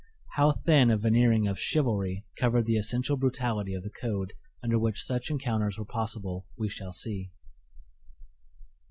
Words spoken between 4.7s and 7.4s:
which such encounters were possible we shall see.